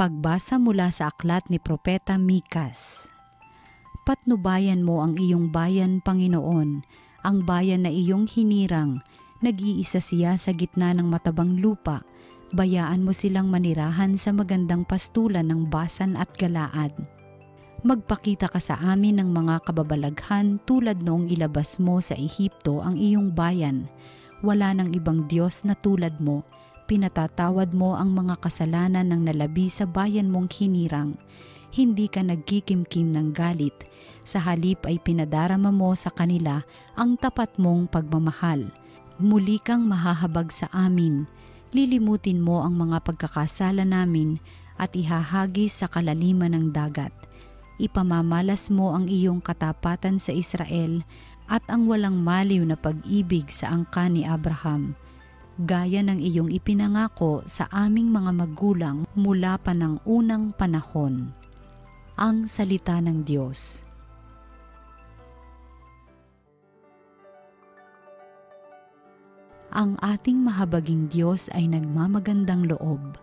Pagbasa 0.00 0.56
mula 0.56 0.88
sa 0.88 1.12
aklat 1.12 1.52
ni 1.52 1.60
Propeta 1.60 2.16
Mikas. 2.16 3.09
Patnubayan 4.08 4.80
mo 4.80 5.04
ang 5.04 5.20
iyong 5.20 5.52
bayan, 5.52 6.00
Panginoon, 6.00 6.80
ang 7.20 7.36
bayan 7.44 7.84
na 7.84 7.92
iyong 7.92 8.24
hinirang, 8.24 9.04
nag-iisa 9.44 10.00
siya 10.00 10.40
sa 10.40 10.56
gitna 10.56 10.96
ng 10.96 11.04
matabang 11.04 11.60
lupa, 11.60 12.00
bayaan 12.56 13.04
mo 13.04 13.12
silang 13.12 13.52
manirahan 13.52 14.16
sa 14.16 14.32
magandang 14.32 14.88
pastulan 14.88 15.52
ng 15.52 15.68
Basan 15.68 16.16
at 16.16 16.32
Galaad. 16.40 16.96
Magpakita 17.80 18.48
ka 18.48 18.60
sa 18.60 18.76
amin 18.76 19.20
ng 19.20 19.32
mga 19.32 19.64
kababalaghan 19.64 20.60
tulad 20.68 21.00
noong 21.00 21.32
ilabas 21.32 21.80
mo 21.80 22.00
sa 22.04 22.12
Ehipto 22.12 22.84
ang 22.84 23.00
iyong 23.00 23.32
bayan. 23.32 23.88
Wala 24.44 24.76
nang 24.76 24.92
ibang 24.92 25.24
Diyos 25.28 25.64
na 25.64 25.72
tulad 25.76 26.20
mo, 26.20 26.44
pinatatawad 26.88 27.72
mo 27.72 27.96
ang 27.96 28.12
mga 28.12 28.36
kasalanan 28.40 29.08
ng 29.12 29.32
nalabi 29.32 29.72
sa 29.72 29.88
bayan 29.88 30.28
mong 30.28 30.52
hinirang. 30.60 31.16
Hindi 31.70 32.10
ka 32.10 32.26
nagkikimkim 32.26 33.14
ng 33.14 33.30
galit. 33.30 33.74
Sa 34.26 34.42
halip 34.42 34.82
ay 34.90 34.98
pinadarama 34.98 35.70
mo 35.70 35.94
sa 35.94 36.10
kanila 36.10 36.66
ang 36.98 37.14
tapat 37.14 37.54
mong 37.62 37.86
pagmamahal. 37.94 38.74
Muli 39.22 39.62
kang 39.62 39.86
mahahabag 39.86 40.50
sa 40.50 40.66
amin. 40.74 41.30
Lilimutin 41.70 42.42
mo 42.42 42.66
ang 42.66 42.74
mga 42.74 42.98
pagkakasala 43.06 43.86
namin 43.86 44.42
at 44.74 44.98
ihahagis 44.98 45.78
sa 45.78 45.86
kalaliman 45.86 46.50
ng 46.58 46.74
dagat. 46.74 47.14
Ipamamalas 47.78 48.68
mo 48.68 48.90
ang 48.90 49.06
iyong 49.06 49.38
katapatan 49.38 50.18
sa 50.18 50.34
Israel 50.34 51.06
at 51.46 51.62
ang 51.70 51.86
walang 51.86 52.18
maliw 52.18 52.66
na 52.66 52.74
pag-ibig 52.74 53.46
sa 53.54 53.70
angka 53.70 54.10
ni 54.10 54.26
Abraham 54.26 54.98
gaya 55.60 56.00
ng 56.00 56.16
iyong 56.16 56.48
ipinangako 56.48 57.44
sa 57.44 57.68
aming 57.68 58.08
mga 58.08 58.32
magulang 58.32 59.04
mula 59.12 59.60
pa 59.60 59.76
ng 59.76 60.00
unang 60.08 60.56
panahon. 60.56 61.36
Ang 62.20 62.44
Salita 62.52 63.00
ng 63.00 63.24
Diyos. 63.24 63.80
Ang 69.72 69.96
ating 70.04 70.36
mahabaging 70.44 71.08
Diyos 71.08 71.48
ay 71.56 71.72
nagmamagandang 71.72 72.68
loob. 72.68 73.16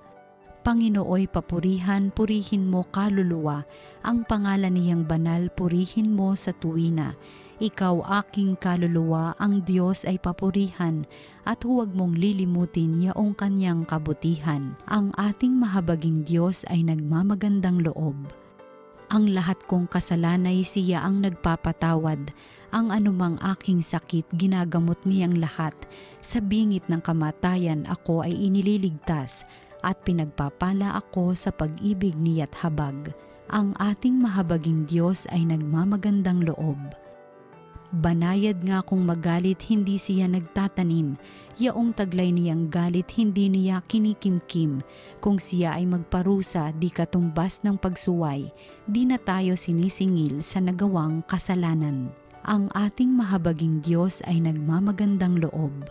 Panginooy 0.65 1.29
papurihan, 1.29 2.09
purihin 2.09 2.73
mo 2.73 2.81
kaluluwa, 2.89 3.69
ang 4.01 4.25
pangalan 4.25 4.73
niyang 4.73 5.05
banal 5.05 5.53
purihin 5.53 6.17
mo 6.17 6.33
sa 6.33 6.49
tuwina 6.57 7.13
ikaw 7.57 8.05
aking 8.21 8.53
kaluluwa, 8.61 9.33
ang 9.41 9.65
Diyos 9.65 10.05
ay 10.05 10.21
papurihan 10.21 11.09
at 11.41 11.65
huwag 11.65 11.89
mong 11.89 12.13
lilimutin 12.13 13.01
yaong 13.01 13.33
kanyang 13.33 13.81
kabutihan. 13.81 14.77
Ang 14.85 15.09
ating 15.17 15.57
mahabaging 15.57 16.21
Diyos 16.21 16.61
ay 16.69 16.85
nagmamagandang 16.85 17.81
loob. 17.81 18.13
Ang 19.07 19.31
lahat 19.31 19.55
kong 19.71 19.87
kasalanay 19.87 20.67
siya 20.67 20.99
ang 20.99 21.23
nagpapatawad. 21.23 22.27
Ang 22.75 22.91
anumang 22.91 23.39
aking 23.39 23.79
sakit 23.79 24.27
ginagamot 24.35 24.99
niyang 25.07 25.39
lahat. 25.39 25.71
Sa 26.19 26.43
bingit 26.43 26.83
ng 26.91 26.99
kamatayan 26.99 27.87
ako 27.87 28.27
ay 28.27 28.35
inililigtas 28.35 29.47
at 29.79 29.95
pinagpapala 30.03 30.99
ako 30.99 31.39
sa 31.39 31.55
pag-ibig 31.55 32.19
niya't 32.19 32.51
habag. 32.59 33.15
Ang 33.47 33.71
ating 33.79 34.19
mahabaging 34.19 34.83
Diyos 34.83 35.23
ay 35.31 35.47
nagmamagandang 35.47 36.43
loob. 36.43 36.75
Banayad 37.87 38.67
nga 38.67 38.83
kung 38.83 39.07
magalit 39.07 39.63
hindi 39.71 39.95
siya 39.95 40.27
nagtatanim, 40.27 41.15
yaong 41.55 41.95
taglay 41.95 42.35
niyang 42.35 42.67
galit 42.67 43.07
hindi 43.15 43.47
niya 43.47 43.79
kinikimkim. 43.87 44.83
Kung 45.23 45.39
siya 45.39 45.79
ay 45.79 45.87
magparusa 45.87 46.75
di 46.75 46.91
katumbas 46.91 47.63
ng 47.63 47.79
pagsuway, 47.79 48.51
di 48.83 49.07
na 49.07 49.15
tayo 49.15 49.55
sinisingil 49.55 50.43
sa 50.43 50.59
nagawang 50.59 51.23
kasalanan. 51.31 52.11
Ang 52.43 52.67
ating 52.75 53.07
mahabaging 53.07 53.79
Diyos 53.79 54.19
ay 54.27 54.43
nagmamagandang 54.43 55.39
loob. 55.39 55.87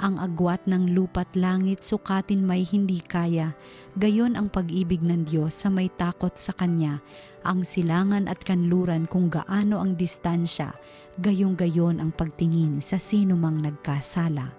Ang 0.00 0.16
agwat 0.22 0.62
ng 0.64 0.96
lupa't 0.96 1.34
langit 1.36 1.84
sukatin 1.84 2.40
may 2.40 2.64
hindi 2.64 3.04
kaya, 3.04 3.52
gayon 4.00 4.38
ang 4.38 4.48
pag-ibig 4.48 5.04
ng 5.04 5.28
Diyos 5.28 5.58
sa 5.58 5.68
may 5.68 5.90
takot 5.90 6.32
sa 6.38 6.54
Kanya, 6.54 7.02
ang 7.42 7.66
silangan 7.66 8.30
at 8.30 8.38
kanluran 8.40 9.10
kung 9.10 9.26
gaano 9.26 9.82
ang 9.82 9.98
distansya, 9.98 10.70
gayong-gayon 11.18 11.98
ang 11.98 12.14
pagtingin 12.14 12.78
sa 12.78 12.94
sino 13.02 13.34
mang 13.34 13.58
nagkasala. 13.58 14.54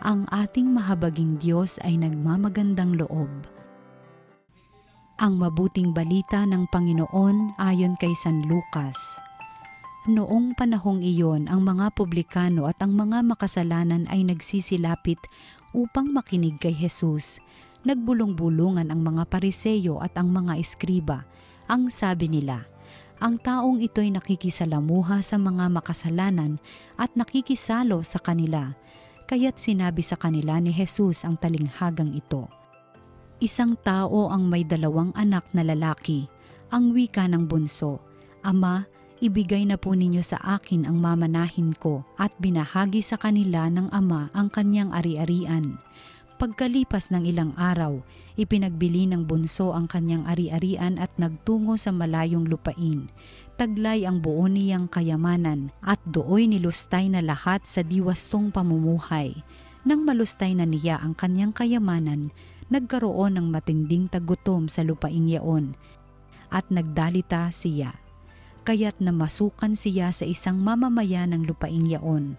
Ang 0.00 0.24
ating 0.32 0.66
mahabaging 0.72 1.36
Diyos 1.36 1.76
ay 1.84 2.00
nagmamagandang 2.00 2.96
loob. 2.96 3.28
Ang 5.20 5.38
mabuting 5.38 5.92
balita 5.92 6.42
ng 6.48 6.66
Panginoon 6.72 7.60
ayon 7.60 7.94
kay 8.00 8.10
San 8.16 8.42
Lucas. 8.48 8.96
Noong 10.08 10.58
panahong 10.58 10.98
iyon, 10.98 11.46
ang 11.46 11.62
mga 11.62 11.94
publikano 11.94 12.66
at 12.66 12.82
ang 12.82 12.98
mga 12.98 13.22
makasalanan 13.22 14.10
ay 14.10 14.26
nagsisilapit 14.26 15.20
upang 15.76 16.10
makinig 16.10 16.58
kay 16.58 16.74
Jesus. 16.74 17.38
Nagbulong-bulungan 17.86 18.90
ang 18.90 18.98
mga 19.04 19.30
pariseyo 19.30 20.02
at 20.02 20.16
ang 20.18 20.34
mga 20.34 20.58
eskriba. 20.58 21.22
Ang 21.70 21.92
sabi 21.94 22.26
nila, 22.26 22.71
ang 23.22 23.38
taong 23.38 23.78
ito'y 23.78 24.10
nakikisalamuha 24.10 25.22
sa 25.22 25.38
mga 25.38 25.70
makasalanan 25.70 26.58
at 26.98 27.14
nakikisalo 27.14 28.02
sa 28.02 28.18
kanila. 28.18 28.74
Kaya't 29.30 29.62
sinabi 29.62 30.02
sa 30.02 30.18
kanila 30.18 30.58
ni 30.58 30.74
Jesus 30.74 31.22
ang 31.22 31.38
talinghagang 31.38 32.10
ito. 32.18 32.50
Isang 33.38 33.78
tao 33.78 34.26
ang 34.26 34.50
may 34.50 34.66
dalawang 34.66 35.14
anak 35.14 35.46
na 35.54 35.62
lalaki. 35.62 36.26
Ang 36.74 36.90
wika 36.90 37.30
ng 37.30 37.46
bunso, 37.46 38.02
Ama, 38.42 38.90
ibigay 39.22 39.62
na 39.70 39.78
po 39.78 39.94
ninyo 39.94 40.18
sa 40.26 40.42
akin 40.58 40.82
ang 40.82 40.98
mamanahin 40.98 41.78
ko 41.78 42.02
at 42.18 42.34
binahagi 42.42 43.06
sa 43.06 43.14
kanila 43.14 43.70
ng 43.70 43.86
ama 43.94 44.34
ang 44.34 44.50
kanyang 44.50 44.90
ari-arian. 44.90 45.78
Pagkalipas 46.42 47.14
ng 47.14 47.22
ilang 47.22 47.54
araw, 47.54 48.02
ipinagbili 48.34 49.06
ng 49.06 49.30
bunso 49.30 49.70
ang 49.70 49.86
kanyang 49.86 50.26
ari-arian 50.26 50.98
at 50.98 51.14
nagtungo 51.14 51.78
sa 51.78 51.94
malayong 51.94 52.50
lupain. 52.50 53.06
Taglay 53.54 54.02
ang 54.02 54.18
buo 54.18 54.50
niyang 54.50 54.90
kayamanan 54.90 55.70
at 55.86 56.02
dooy 56.02 56.50
nilustay 56.50 57.06
na 57.06 57.22
lahat 57.22 57.62
sa 57.62 57.86
diwastong 57.86 58.50
pamumuhay. 58.50 59.38
Nang 59.86 60.02
malustay 60.02 60.50
na 60.58 60.66
niya 60.66 60.98
ang 60.98 61.14
kanyang 61.14 61.54
kayamanan, 61.54 62.34
nagkaroon 62.74 63.38
ng 63.38 63.46
matinding 63.46 64.10
tagutom 64.10 64.66
sa 64.66 64.82
lupaing 64.82 65.30
yaon 65.30 65.78
at 66.50 66.66
nagdalita 66.74 67.54
siya 67.54 67.94
kaya't 68.66 68.98
namasukan 68.98 69.78
siya 69.78 70.10
sa 70.10 70.26
isang 70.26 70.58
mamamayan 70.58 71.30
ng 71.34 71.46
lupaing 71.46 71.86
yaon. 71.86 72.34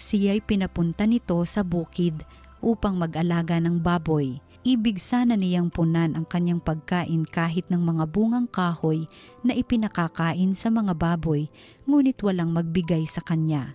Siya'y 0.00 0.40
pinapunta 0.40 1.04
nito 1.04 1.40
sa 1.44 1.60
bukid 1.60 2.24
upang 2.60 2.96
mag-alaga 2.96 3.60
ng 3.60 3.80
baboy. 3.80 4.40
Ibig 4.60 5.00
sana 5.00 5.40
niyang 5.40 5.72
punan 5.72 6.12
ang 6.12 6.28
kanyang 6.28 6.60
pagkain 6.60 7.24
kahit 7.24 7.64
ng 7.72 7.80
mga 7.80 8.04
bungang 8.12 8.44
kahoy 8.44 9.08
na 9.40 9.56
ipinakakain 9.56 10.52
sa 10.52 10.68
mga 10.68 10.92
baboy, 10.92 11.48
ngunit 11.88 12.20
walang 12.20 12.52
magbigay 12.52 13.08
sa 13.08 13.24
kanya. 13.24 13.72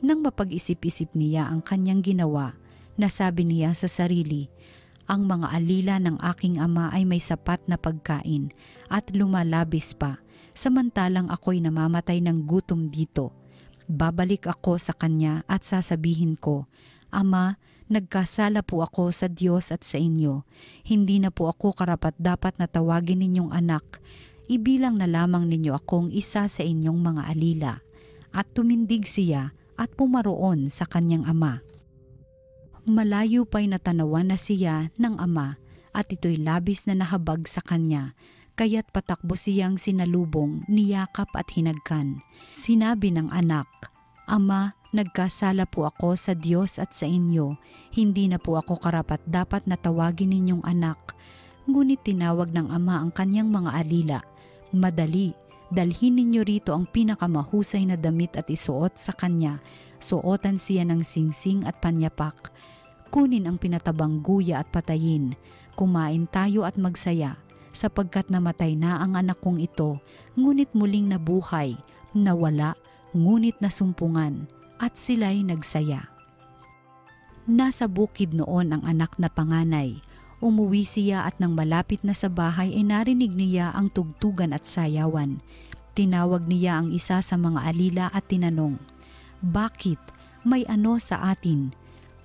Nang 0.00 0.24
mapag-isip-isip 0.24 1.12
niya 1.12 1.48
ang 1.52 1.60
kanyang 1.60 2.00
ginawa, 2.00 2.56
nasabi 2.96 3.44
niya 3.44 3.76
sa 3.76 3.84
sarili, 3.84 4.48
ang 5.04 5.28
mga 5.28 5.52
alila 5.52 6.00
ng 6.00 6.16
aking 6.32 6.56
ama 6.56 6.88
ay 6.88 7.04
may 7.04 7.20
sapat 7.20 7.60
na 7.68 7.76
pagkain 7.76 8.48
at 8.88 9.04
lumalabis 9.12 9.92
pa 9.92 10.24
samantalang 10.54 11.28
ako'y 11.28 11.58
namamatay 11.60 12.22
ng 12.22 12.46
gutom 12.46 12.88
dito. 12.88 13.34
Babalik 13.84 14.48
ako 14.48 14.80
sa 14.80 14.96
kanya 14.96 15.44
at 15.44 15.66
sasabihin 15.66 16.40
ko, 16.40 16.64
Ama, 17.12 17.60
nagkasala 17.88 18.64
po 18.64 18.84
ako 18.84 19.10
sa 19.10 19.26
Diyos 19.28 19.72
at 19.74 19.84
sa 19.84 20.00
inyo. 20.00 20.44
Hindi 20.84 21.20
na 21.20 21.32
po 21.32 21.48
ako 21.48 21.76
karapat 21.76 22.16
dapat 22.16 22.56
na 22.56 22.68
tawagin 22.68 23.20
ninyong 23.20 23.52
anak. 23.52 24.00
Ibilang 24.48 25.00
na 25.00 25.08
lamang 25.08 25.48
ninyo 25.48 25.72
akong 25.72 26.12
isa 26.12 26.48
sa 26.48 26.62
inyong 26.62 27.00
mga 27.00 27.22
alila. 27.32 27.74
At 28.34 28.52
tumindig 28.52 29.08
siya 29.08 29.54
at 29.78 29.94
pumaroon 29.94 30.68
sa 30.68 30.84
kanyang 30.84 31.24
ama. 31.24 31.62
Malayo 32.84 33.48
pa'y 33.48 33.70
natanawan 33.70 34.28
na 34.28 34.36
siya 34.36 34.92
ng 35.00 35.16
ama 35.16 35.56
at 35.96 36.10
ito'y 36.12 36.36
labis 36.36 36.84
na 36.84 36.98
nahabag 36.98 37.48
sa 37.48 37.64
kanya 37.64 38.12
kaya't 38.54 38.94
patakbo 38.94 39.34
siyang 39.34 39.76
sinalubong, 39.78 40.62
niyakap 40.70 41.30
at 41.34 41.50
hinagkan. 41.54 42.22
Sinabi 42.54 43.10
ng 43.10 43.30
anak, 43.34 43.66
Ama, 44.30 44.78
nagkasala 44.94 45.66
po 45.66 45.90
ako 45.90 46.14
sa 46.14 46.32
Diyos 46.38 46.78
at 46.78 46.94
sa 46.94 47.04
inyo. 47.04 47.58
Hindi 47.90 48.30
na 48.30 48.38
po 48.38 48.54
ako 48.54 48.78
karapat 48.78 49.18
dapat 49.26 49.66
na 49.66 49.74
tawagin 49.74 50.30
ninyong 50.30 50.62
anak. 50.62 51.18
Ngunit 51.66 52.06
tinawag 52.06 52.54
ng 52.54 52.70
ama 52.70 53.02
ang 53.02 53.10
kanyang 53.10 53.50
mga 53.50 53.70
alila. 53.74 54.20
Madali, 54.70 55.34
dalhin 55.74 56.14
ninyo 56.14 56.46
rito 56.46 56.70
ang 56.70 56.86
pinakamahusay 56.86 57.90
na 57.90 57.98
damit 57.98 58.38
at 58.38 58.46
isuot 58.46 58.94
sa 58.94 59.10
kanya. 59.10 59.58
Suotan 59.98 60.62
siya 60.62 60.86
ng 60.86 61.02
singsing 61.02 61.66
at 61.66 61.82
panyapak. 61.82 62.54
Kunin 63.10 63.50
ang 63.50 63.58
pinatabang 63.58 64.22
guya 64.22 64.62
at 64.62 64.70
patayin. 64.70 65.34
Kumain 65.74 66.30
tayo 66.30 66.62
at 66.62 66.78
magsaya, 66.78 67.34
sapagkat 67.74 68.30
namatay 68.30 68.78
na 68.78 69.02
ang 69.02 69.18
anak 69.18 69.42
kong 69.42 69.58
ito, 69.58 69.98
ngunit 70.38 70.70
muling 70.70 71.10
nabuhay, 71.10 71.74
nawala, 72.14 72.78
ngunit 73.10 73.58
nasumpungan, 73.58 74.46
at 74.84 75.00
sila'y 75.00 75.40
nagsaya. 75.40 76.12
Nasa 77.48 77.88
bukid 77.88 78.36
noon 78.36 78.76
ang 78.76 78.84
anak 78.84 79.16
na 79.16 79.32
panganay. 79.32 80.04
Umuwi 80.44 80.84
siya 80.84 81.24
at 81.24 81.40
nang 81.40 81.56
malapit 81.56 82.04
na 82.04 82.12
sa 82.12 82.28
bahay 82.28 82.76
ay 82.76 82.84
narinig 82.84 83.32
niya 83.32 83.72
ang 83.72 83.88
tugtugan 83.88 84.52
at 84.52 84.68
sayawan. 84.68 85.40
Tinawag 85.96 86.44
niya 86.44 86.84
ang 86.84 86.92
isa 86.92 87.24
sa 87.24 87.36
mga 87.40 87.64
alila 87.64 88.06
at 88.12 88.28
tinanong, 88.28 88.76
Bakit? 89.40 90.00
May 90.44 90.68
ano 90.68 91.00
sa 91.00 91.32
atin? 91.32 91.72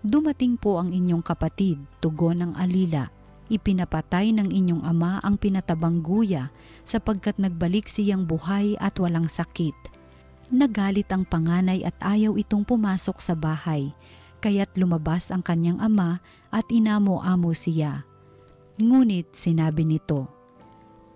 Dumating 0.03 0.59
po 0.59 0.79
ang 0.79 0.91
inyong 0.91 1.23
kapatid, 1.23 1.79
tugon 2.03 2.43
ng 2.43 2.53
alila. 2.59 3.07
Ipinapatay 3.47 4.35
ng 4.35 4.51
inyong 4.51 4.83
ama 4.83 5.23
ang 5.23 5.39
pinatabang 5.39 6.03
guya 6.03 6.51
sapagkat 6.83 7.39
nagbalik 7.39 7.87
siyang 7.87 8.23
buhay 8.23 8.75
at 8.79 8.95
walang 8.99 9.27
sakit. 9.27 9.75
Nagalit 10.49 11.05
ang 11.13 11.29
panganay 11.29 11.85
at 11.85 11.93
ayaw 12.01 12.33
itong 12.33 12.65
pumasok 12.65 13.21
sa 13.21 13.37
bahay, 13.37 13.93
kaya't 14.41 14.73
lumabas 14.81 15.29
ang 15.29 15.45
kanyang 15.45 15.77
ama 15.77 16.25
at 16.49 16.65
inamo-amo 16.73 17.53
siya. 17.53 18.01
Ngunit 18.81 19.37
sinabi 19.37 19.85
nito, 19.85 20.39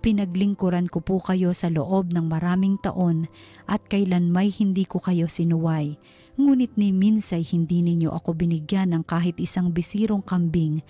Pinaglingkuran 0.03 0.91
ko 0.91 0.99
po 0.99 1.23
kayo 1.23 1.55
sa 1.55 1.71
loob 1.71 2.11
ng 2.11 2.27
maraming 2.27 2.75
taon 2.77 3.25
at 3.65 3.79
kailan 3.87 4.29
may 4.29 4.51
hindi 4.51 4.83
ko 4.83 4.99
kayo 4.99 5.31
sinuway. 5.31 5.95
Ngunit 6.35 6.75
ni 6.75 6.91
minsay 6.91 7.39
hindi 7.39 7.79
ninyo 7.79 8.11
ako 8.11 8.35
binigyan 8.35 8.91
ng 8.91 9.07
kahit 9.07 9.39
isang 9.39 9.71
bisirong 9.71 10.19
kambing 10.19 10.83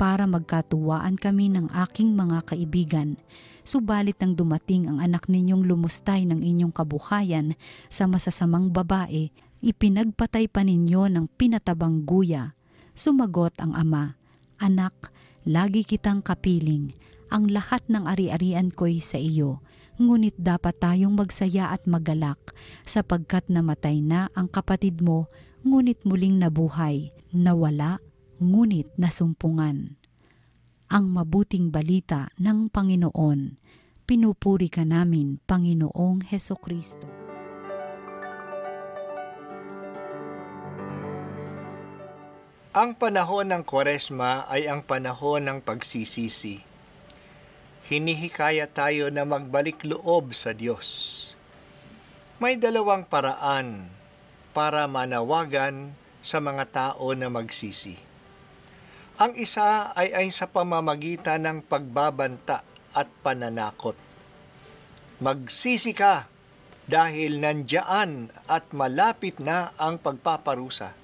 para 0.00 0.24
magkatuwaan 0.24 1.20
kami 1.20 1.52
ng 1.52 1.68
aking 1.76 2.16
mga 2.16 2.48
kaibigan. 2.48 3.20
Subalit 3.68 4.16
nang 4.16 4.32
dumating 4.32 4.88
ang 4.88 4.96
anak 4.96 5.28
ninyong 5.28 5.68
lumustay 5.68 6.24
ng 6.24 6.40
inyong 6.40 6.72
kabuhayan 6.72 7.52
sa 7.92 8.08
masasamang 8.08 8.72
babae, 8.72 9.28
ipinagpatay 9.60 10.48
pa 10.48 10.64
ninyo 10.64 11.12
ng 11.12 11.28
pinatabang 11.36 12.08
guya. 12.08 12.56
Sumagot 12.96 13.52
ang 13.60 13.76
ama, 13.76 14.16
Anak, 14.56 15.12
lagi 15.44 15.84
kitang 15.84 16.24
kapiling 16.24 16.96
ang 17.30 17.46
lahat 17.48 17.80
ng 17.86 18.04
ari-arian 18.08 18.74
ko'y 18.74 18.98
sa 18.98 19.16
iyo. 19.20 19.62
Ngunit 20.00 20.34
dapat 20.40 20.80
tayong 20.80 21.12
magsaya 21.12 21.76
at 21.76 21.84
magalak 21.84 22.40
sapagkat 22.88 23.46
namatay 23.52 24.00
na 24.00 24.32
ang 24.32 24.48
kapatid 24.48 25.04
mo 25.04 25.28
ngunit 25.60 26.02
muling 26.08 26.40
nabuhay, 26.40 27.12
nawala, 27.36 28.00
ngunit 28.40 28.88
nasumpungan. 28.96 30.00
Ang 30.90 31.04
mabuting 31.14 31.70
balita 31.70 32.32
ng 32.40 32.72
Panginoon. 32.72 33.60
Pinupuri 34.08 34.66
ka 34.66 34.82
namin, 34.82 35.38
Panginoong 35.46 36.26
Heso 36.26 36.58
Kristo. 36.58 37.06
Ang 42.74 42.98
panahon 42.98 43.54
ng 43.54 43.62
Kwaresma 43.62 44.50
ay 44.50 44.66
ang 44.66 44.82
panahon 44.82 45.46
ng 45.46 45.58
pagsisisi 45.62 46.70
hinihikaya 47.90 48.70
tayo 48.70 49.10
na 49.10 49.26
magbalik 49.26 49.82
loob 49.82 50.30
sa 50.30 50.54
Diyos. 50.54 50.86
May 52.38 52.54
dalawang 52.54 53.02
paraan 53.02 53.90
para 54.54 54.86
manawagan 54.86 55.90
sa 56.22 56.38
mga 56.38 56.70
tao 56.70 57.10
na 57.18 57.26
magsisi. 57.26 58.09
Ang 59.20 59.36
isa 59.36 59.92
ay 59.92 60.16
ay 60.16 60.28
sa 60.32 60.48
pamamagitan 60.48 61.44
ng 61.44 61.58
pagbabanta 61.68 62.64
at 62.96 63.08
pananakot. 63.20 63.94
Magsisi 65.20 65.92
ka 65.92 66.24
dahil 66.88 67.36
nandyan 67.36 68.32
at 68.48 68.72
malapit 68.72 69.36
na 69.38 69.76
ang 69.76 70.00
pagpaparusa 70.00 70.96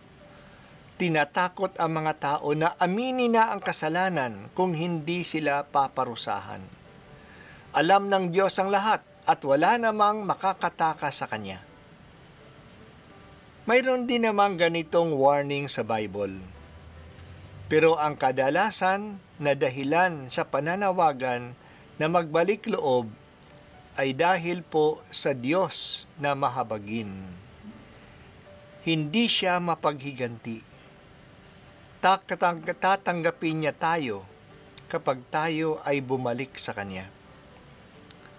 tinatakot 0.96 1.76
ang 1.76 1.92
mga 1.92 2.12
tao 2.16 2.56
na 2.56 2.72
aminin 2.80 3.36
na 3.36 3.52
ang 3.52 3.60
kasalanan 3.60 4.48
kung 4.56 4.72
hindi 4.72 5.22
sila 5.28 5.68
paparusahan. 5.68 6.64
Alam 7.76 8.08
ng 8.08 8.32
Diyos 8.32 8.56
ang 8.56 8.72
lahat 8.72 9.04
at 9.28 9.40
wala 9.44 9.76
namang 9.76 10.24
makakataka 10.24 11.12
sa 11.12 11.28
Kanya. 11.28 11.60
Mayroon 13.68 14.08
din 14.08 14.24
namang 14.24 14.56
ganitong 14.56 15.12
warning 15.12 15.68
sa 15.68 15.84
Bible. 15.84 16.55
Pero 17.66 17.98
ang 17.98 18.14
kadalasan 18.14 19.18
na 19.42 19.58
dahilan 19.58 20.30
sa 20.30 20.46
pananawagan 20.46 21.50
na 21.98 22.06
magbalik 22.06 22.70
loob 22.70 23.10
ay 23.98 24.14
dahil 24.14 24.62
po 24.62 25.02
sa 25.10 25.34
Diyos 25.34 26.06
na 26.20 26.38
mahabagin. 26.38 27.10
Hindi 28.86 29.26
siya 29.26 29.58
mapaghiganti. 29.58 30.62
Tatanggapin 32.78 33.66
niya 33.66 33.74
tayo 33.74 34.22
kapag 34.86 35.18
tayo 35.26 35.82
ay 35.82 35.98
bumalik 35.98 36.54
sa 36.54 36.70
Kanya. 36.70 37.10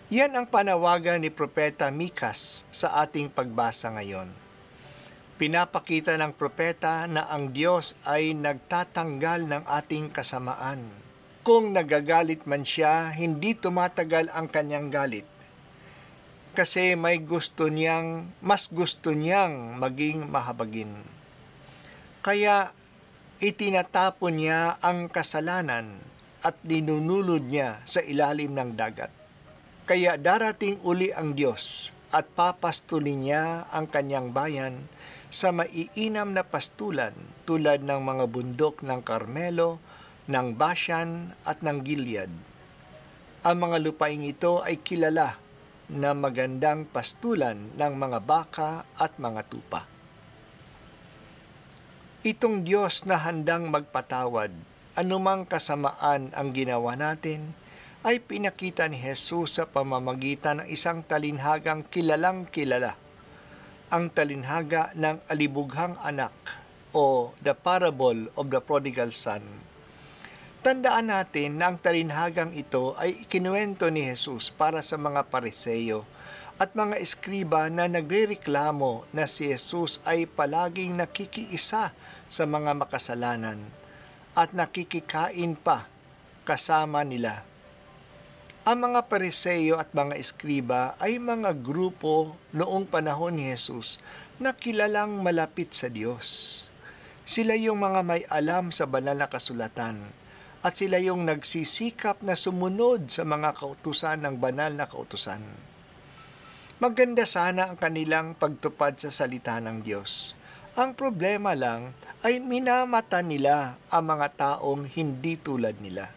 Yan 0.08 0.40
ang 0.40 0.48
panawagan 0.48 1.20
ni 1.20 1.28
Propeta 1.28 1.92
Mikas 1.92 2.64
sa 2.72 3.04
ating 3.04 3.28
pagbasa 3.28 3.92
ngayon. 3.92 4.47
Pinapakita 5.38 6.18
ng 6.18 6.34
propeta 6.34 7.06
na 7.06 7.30
ang 7.30 7.54
Diyos 7.54 7.94
ay 8.10 8.34
nagtatanggal 8.34 9.46
ng 9.46 9.64
ating 9.70 10.10
kasamaan. 10.10 10.82
Kung 11.46 11.78
nagagalit 11.78 12.50
man 12.50 12.66
siya, 12.66 13.14
hindi 13.14 13.54
tumatagal 13.54 14.34
ang 14.34 14.50
kanyang 14.50 14.90
galit. 14.90 15.30
Kasi 16.58 16.98
may 16.98 17.22
gusto 17.22 17.70
niyang, 17.70 18.34
mas 18.42 18.66
gusto 18.66 19.14
niyang 19.14 19.78
maging 19.78 20.26
mahabagin. 20.26 21.06
Kaya 22.26 22.74
itinatapon 23.38 24.42
niya 24.42 24.82
ang 24.82 25.06
kasalanan 25.06 26.02
at 26.42 26.58
dinunulod 26.66 27.46
niya 27.46 27.78
sa 27.86 28.02
ilalim 28.02 28.58
ng 28.58 28.74
dagat. 28.74 29.14
Kaya 29.86 30.18
darating 30.18 30.82
uli 30.82 31.14
ang 31.14 31.38
Diyos 31.38 31.94
at 32.12 32.28
papastulin 32.34 33.28
niya 33.28 33.68
ang 33.72 33.88
kanyang 33.88 34.32
bayan 34.32 34.88
sa 35.28 35.52
maiinam 35.52 36.32
na 36.32 36.44
pastulan 36.48 37.12
tulad 37.44 37.84
ng 37.84 38.00
mga 38.00 38.26
bundok 38.32 38.80
ng 38.84 39.04
Carmelo, 39.04 39.80
ng 40.28 40.56
Bashan 40.56 41.36
at 41.44 41.60
ng 41.64 41.84
Gilead. 41.84 42.32
Ang 43.44 43.58
mga 43.60 43.78
lupaing 43.84 44.28
ito 44.28 44.64
ay 44.64 44.80
kilala 44.80 45.40
na 45.88 46.12
magandang 46.12 46.84
pastulan 46.88 47.72
ng 47.76 47.94
mga 47.96 48.20
baka 48.24 48.84
at 49.00 49.16
mga 49.20 49.42
tupa. 49.48 49.88
Itong 52.28 52.68
Diyos 52.68 53.08
na 53.08 53.16
handang 53.16 53.72
magpatawad, 53.72 54.52
anumang 55.00 55.48
kasamaan 55.48 56.36
ang 56.36 56.50
ginawa 56.52 57.00
natin, 57.00 57.56
ay 58.06 58.22
pinakita 58.22 58.86
ni 58.86 59.02
Jesus 59.02 59.58
sa 59.58 59.66
pamamagitan 59.66 60.62
ng 60.62 60.68
isang 60.70 61.02
talinhagang 61.02 61.82
kilalang 61.90 62.46
kilala, 62.46 62.94
ang 63.90 64.14
talinhaga 64.14 64.94
ng 64.94 65.26
alibughang 65.26 65.98
anak 66.06 66.34
o 66.94 67.34
the 67.42 67.58
parable 67.58 68.30
of 68.38 68.54
the 68.54 68.62
prodigal 68.62 69.10
son. 69.10 69.42
Tandaan 70.62 71.10
natin 71.10 71.58
na 71.58 71.74
ang 71.74 71.78
talinhagang 71.82 72.54
ito 72.54 72.94
ay 73.00 73.26
ikinuwento 73.26 73.90
ni 73.90 74.06
Jesus 74.06 74.54
para 74.54 74.84
sa 74.86 75.00
mga 75.00 75.26
pariseyo 75.32 76.06
at 76.58 76.74
mga 76.74 76.98
eskriba 76.98 77.70
na 77.70 77.86
nagrereklamo 77.86 79.06
na 79.14 79.30
si 79.30 79.50
Jesus 79.50 80.02
ay 80.06 80.26
palaging 80.26 80.98
nakikiisa 80.98 81.94
sa 82.26 82.44
mga 82.50 82.74
makasalanan 82.78 83.62
at 84.34 84.54
nakikikain 84.54 85.54
pa 85.58 85.86
kasama 86.46 87.06
nila 87.06 87.46
ang 88.68 88.84
mga 88.84 89.08
pariseyo 89.08 89.80
at 89.80 89.96
mga 89.96 90.20
eskriba 90.20 91.00
ay 91.00 91.24
mga 91.24 91.56
grupo 91.56 92.36
noong 92.52 92.84
panahon 92.84 93.40
ni 93.40 93.48
Jesus 93.48 93.96
na 94.44 94.52
kilalang 94.52 95.24
malapit 95.24 95.72
sa 95.72 95.88
Diyos. 95.88 96.68
Sila 97.24 97.56
yung 97.56 97.80
mga 97.80 98.04
may 98.04 98.28
alam 98.28 98.76
sa 98.76 98.84
banal 98.84 99.16
na 99.16 99.32
kasulatan 99.32 100.04
at 100.60 100.74
sila 100.76 101.00
yung 101.00 101.24
nagsisikap 101.24 102.20
na 102.28 102.36
sumunod 102.36 103.08
sa 103.08 103.24
mga 103.24 103.56
kautusan 103.56 104.28
ng 104.28 104.36
banal 104.36 104.76
na 104.76 104.84
kautusan. 104.84 105.48
Maganda 106.84 107.24
sana 107.24 107.72
ang 107.72 107.80
kanilang 107.80 108.36
pagtupad 108.36 109.00
sa 109.00 109.16
salita 109.16 109.64
ng 109.64 109.80
Diyos. 109.80 110.36
Ang 110.76 110.92
problema 110.92 111.56
lang 111.56 111.96
ay 112.20 112.44
minamata 112.44 113.24
nila 113.24 113.80
ang 113.88 114.12
mga 114.12 114.28
taong 114.36 114.92
hindi 114.92 115.40
tulad 115.40 115.80
nila. 115.80 116.17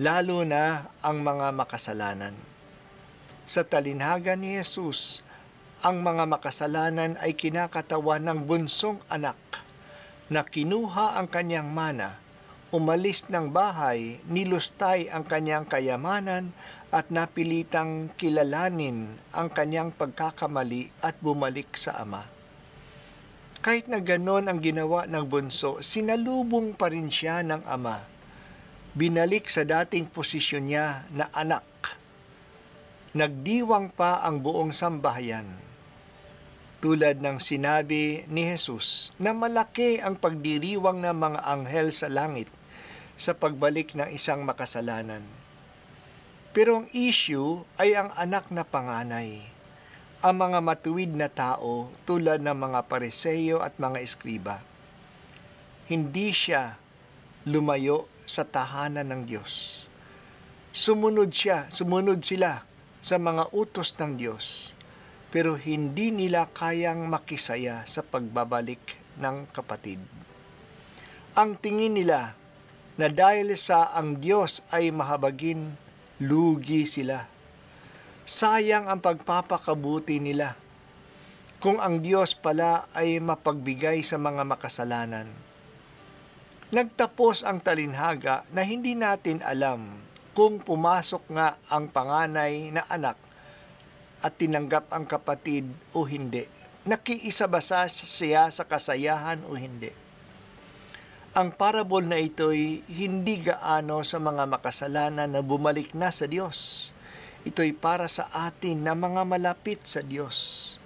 Lalo 0.00 0.40
na 0.40 0.88
ang 1.04 1.20
mga 1.20 1.52
makasalanan. 1.52 2.32
Sa 3.44 3.60
talinhaga 3.60 4.40
ni 4.40 4.56
Jesus, 4.56 5.20
ang 5.84 6.00
mga 6.00 6.24
makasalanan 6.24 7.20
ay 7.20 7.36
kinakatawan 7.36 8.24
ng 8.24 8.40
bunsong 8.48 9.04
anak 9.12 9.36
na 10.32 10.48
kinuha 10.48 11.20
ang 11.20 11.28
kanyang 11.28 11.68
mana, 11.68 12.16
umalis 12.72 13.28
ng 13.28 13.52
bahay, 13.52 14.16
nilustay 14.32 15.12
ang 15.12 15.28
kanyang 15.28 15.68
kayamanan 15.68 16.56
at 16.88 17.12
napilitang 17.12 18.08
kilalanin 18.16 19.12
ang 19.28 19.52
kanyang 19.52 19.92
pagkakamali 19.92 20.88
at 21.04 21.20
bumalik 21.20 21.68
sa 21.76 22.00
ama. 22.00 22.24
Kahit 23.60 23.92
na 23.92 24.00
ganon 24.00 24.48
ang 24.48 24.56
ginawa 24.56 25.04
ng 25.04 25.28
bunso, 25.28 25.84
sinalubong 25.84 26.72
pa 26.72 26.88
rin 26.88 27.12
siya 27.12 27.44
ng 27.44 27.68
ama. 27.68 28.11
Binalik 28.92 29.48
sa 29.48 29.64
dating 29.64 30.04
posisyon 30.12 30.68
niya 30.68 31.08
na 31.08 31.32
anak. 31.32 31.64
Nagdiwang 33.16 33.88
pa 33.88 34.20
ang 34.20 34.44
buong 34.44 34.68
sambahayan. 34.68 35.48
Tulad 36.84 37.24
ng 37.24 37.40
sinabi 37.40 38.28
ni 38.28 38.44
Jesus 38.44 39.16
na 39.16 39.32
malaki 39.32 39.96
ang 40.02 40.20
pagdiriwang 40.20 41.00
ng 41.00 41.16
mga 41.16 41.40
anghel 41.40 41.88
sa 41.88 42.12
langit 42.12 42.52
sa 43.16 43.32
pagbalik 43.32 43.96
ng 43.96 44.12
isang 44.12 44.44
makasalanan. 44.44 45.24
Pero 46.52 46.84
ang 46.84 46.86
issue 46.92 47.64
ay 47.80 47.96
ang 47.96 48.12
anak 48.12 48.52
na 48.52 48.60
panganay 48.60 49.52
ang 50.22 50.38
mga 50.38 50.62
matuwid 50.62 51.10
na 51.18 51.26
tao 51.26 51.90
tulad 52.06 52.38
ng 52.38 52.54
mga 52.54 52.86
pareseyo 52.86 53.58
at 53.58 53.74
mga 53.74 53.98
eskriba. 53.98 54.62
Hindi 55.90 56.30
siya 56.30 56.78
lumayo 57.48 58.08
sa 58.26 58.46
tahanan 58.46 59.08
ng 59.10 59.22
Diyos. 59.26 59.84
Sumunod 60.72 61.30
siya, 61.34 61.68
sumunod 61.68 62.24
sila 62.24 62.64
sa 63.02 63.18
mga 63.20 63.50
utos 63.52 63.92
ng 63.98 64.16
Diyos, 64.16 64.72
pero 65.28 65.58
hindi 65.58 66.08
nila 66.08 66.48
kayang 66.50 67.06
makisaya 67.10 67.84
sa 67.84 68.00
pagbabalik 68.00 68.80
ng 69.20 69.50
kapatid. 69.52 70.00
Ang 71.36 71.58
tingin 71.60 71.98
nila 71.98 72.36
na 72.96 73.08
dahil 73.08 73.52
sa 73.58 73.92
ang 73.92 74.20
Diyos 74.20 74.64
ay 74.72 74.92
mahabagin, 74.92 75.76
lugi 76.22 76.84
sila 76.84 77.32
sayang 78.22 78.86
ang 78.86 79.02
pagpapakabuti 79.02 80.22
nila. 80.22 80.54
Kung 81.62 81.78
ang 81.78 82.02
Diyos 82.02 82.34
pala 82.34 82.90
ay 82.90 83.22
mapagbigay 83.22 84.02
sa 84.02 84.18
mga 84.18 84.42
makasalanan. 84.42 85.30
Nagtapos 86.72 87.44
ang 87.44 87.60
talinhaga 87.60 88.48
na 88.48 88.64
hindi 88.64 88.96
natin 88.96 89.44
alam 89.44 90.00
kung 90.32 90.56
pumasok 90.56 91.22
nga 91.36 91.60
ang 91.68 91.92
panganay 91.92 92.72
na 92.72 92.88
anak 92.88 93.20
at 94.24 94.32
tinanggap 94.40 94.88
ang 94.88 95.04
kapatid 95.04 95.68
o 95.92 96.08
hindi. 96.08 96.48
Nakiisa 96.88 97.46
ba 97.46 97.60
siya 97.60 98.48
sa 98.48 98.64
kasayahan 98.64 99.44
o 99.44 99.52
hindi? 99.52 99.92
Ang 101.36 101.52
parable 101.52 102.08
na 102.08 102.16
ito'y 102.16 102.88
hindi 102.88 103.44
gaano 103.44 104.00
sa 104.00 104.16
mga 104.16 104.48
makasalanan 104.48 105.28
na 105.28 105.44
bumalik 105.44 105.92
na 105.92 106.08
sa 106.08 106.24
Diyos 106.24 106.90
Ito'y 107.42 107.74
para 107.74 108.06
sa 108.06 108.30
atin 108.30 108.86
na 108.86 108.94
mga 108.94 109.26
malapit 109.26 109.82
sa 109.82 109.98
Diyos. 109.98 110.78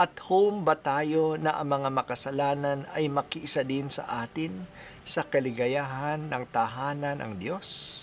At 0.00 0.16
home 0.32 0.64
ba 0.64 0.80
tayo 0.80 1.36
na 1.36 1.60
ang 1.60 1.76
mga 1.76 1.92
makasalanan 1.92 2.88
ay 2.96 3.12
makiisa 3.12 3.60
din 3.68 3.92
sa 3.92 4.08
atin 4.24 4.64
sa 5.04 5.28
kaligayahan 5.28 6.24
ng 6.24 6.44
tahanan 6.48 7.20
ng 7.20 7.36
Diyos? 7.36 8.00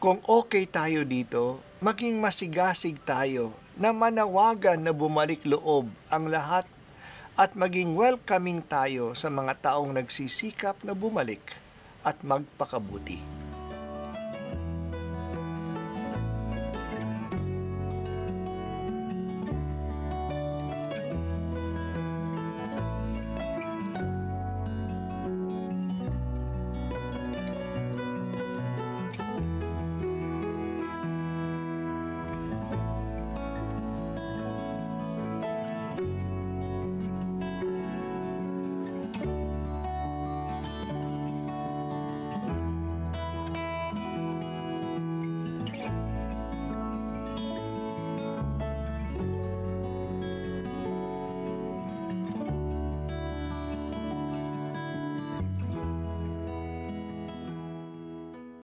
Kung 0.00 0.24
okay 0.24 0.64
tayo 0.64 1.04
dito, 1.04 1.60
maging 1.84 2.16
masigasig 2.16 2.96
tayo 3.04 3.52
na 3.76 3.92
manawagan 3.92 4.80
na 4.80 4.96
bumalik 4.96 5.44
loob 5.44 5.92
ang 6.08 6.32
lahat 6.32 6.64
at 7.36 7.52
maging 7.52 7.92
welcoming 7.92 8.64
tayo 8.64 9.12
sa 9.12 9.28
mga 9.28 9.52
taong 9.68 9.92
nagsisikap 9.92 10.80
na 10.80 10.96
bumalik 10.96 11.44
at 12.08 12.16
magpakabuti. 12.24 13.20